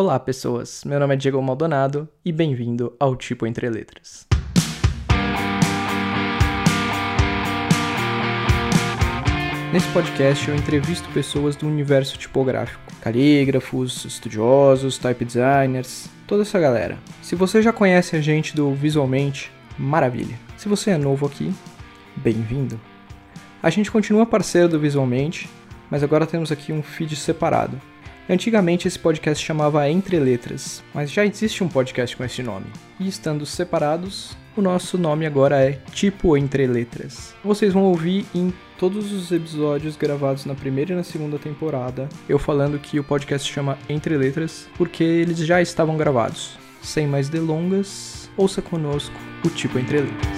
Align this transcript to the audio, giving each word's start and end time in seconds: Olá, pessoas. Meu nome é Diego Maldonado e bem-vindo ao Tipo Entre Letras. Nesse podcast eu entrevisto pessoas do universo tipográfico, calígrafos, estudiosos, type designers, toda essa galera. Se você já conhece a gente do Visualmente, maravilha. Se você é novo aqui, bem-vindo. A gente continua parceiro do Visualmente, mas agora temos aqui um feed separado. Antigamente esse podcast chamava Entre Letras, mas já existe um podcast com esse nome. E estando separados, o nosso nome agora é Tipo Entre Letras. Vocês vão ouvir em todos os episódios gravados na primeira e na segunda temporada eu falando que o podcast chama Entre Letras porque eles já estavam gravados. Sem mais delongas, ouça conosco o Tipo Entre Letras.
Olá, 0.00 0.16
pessoas. 0.20 0.84
Meu 0.84 1.00
nome 1.00 1.14
é 1.14 1.16
Diego 1.16 1.42
Maldonado 1.42 2.08
e 2.24 2.30
bem-vindo 2.30 2.94
ao 3.00 3.16
Tipo 3.16 3.48
Entre 3.48 3.68
Letras. 3.68 4.28
Nesse 9.72 9.88
podcast 9.92 10.48
eu 10.48 10.54
entrevisto 10.54 11.08
pessoas 11.08 11.56
do 11.56 11.66
universo 11.66 12.16
tipográfico, 12.16 12.80
calígrafos, 13.00 14.04
estudiosos, 14.04 14.98
type 14.98 15.24
designers, 15.24 16.08
toda 16.28 16.42
essa 16.42 16.60
galera. 16.60 16.96
Se 17.20 17.34
você 17.34 17.60
já 17.60 17.72
conhece 17.72 18.14
a 18.14 18.20
gente 18.20 18.54
do 18.54 18.72
Visualmente, 18.72 19.50
maravilha. 19.76 20.38
Se 20.56 20.68
você 20.68 20.90
é 20.90 20.96
novo 20.96 21.26
aqui, 21.26 21.52
bem-vindo. 22.14 22.80
A 23.60 23.68
gente 23.68 23.90
continua 23.90 24.24
parceiro 24.24 24.68
do 24.68 24.78
Visualmente, 24.78 25.50
mas 25.90 26.04
agora 26.04 26.24
temos 26.24 26.52
aqui 26.52 26.72
um 26.72 26.84
feed 26.84 27.16
separado. 27.16 27.80
Antigamente 28.30 28.86
esse 28.86 28.98
podcast 28.98 29.42
chamava 29.42 29.88
Entre 29.88 30.20
Letras, 30.20 30.84
mas 30.92 31.10
já 31.10 31.24
existe 31.24 31.64
um 31.64 31.68
podcast 31.68 32.14
com 32.14 32.22
esse 32.22 32.42
nome. 32.42 32.66
E 33.00 33.08
estando 33.08 33.46
separados, 33.46 34.36
o 34.54 34.60
nosso 34.60 34.98
nome 34.98 35.24
agora 35.24 35.64
é 35.64 35.78
Tipo 35.92 36.36
Entre 36.36 36.66
Letras. 36.66 37.34
Vocês 37.42 37.72
vão 37.72 37.84
ouvir 37.84 38.26
em 38.34 38.52
todos 38.78 39.12
os 39.12 39.32
episódios 39.32 39.96
gravados 39.96 40.44
na 40.44 40.54
primeira 40.54 40.92
e 40.92 40.96
na 40.96 41.02
segunda 41.02 41.38
temporada 41.38 42.06
eu 42.28 42.38
falando 42.38 42.78
que 42.78 43.00
o 43.00 43.04
podcast 43.04 43.50
chama 43.50 43.78
Entre 43.88 44.14
Letras 44.14 44.68
porque 44.76 45.02
eles 45.02 45.38
já 45.38 45.62
estavam 45.62 45.96
gravados. 45.96 46.58
Sem 46.82 47.06
mais 47.06 47.30
delongas, 47.30 48.30
ouça 48.36 48.60
conosco 48.60 49.16
o 49.42 49.48
Tipo 49.48 49.78
Entre 49.78 50.02
Letras. 50.02 50.37